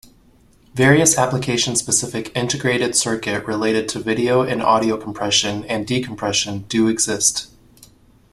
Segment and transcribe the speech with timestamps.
[0.73, 7.51] Various application-specific integrated circuit related to video and audio compression and decompression do exist.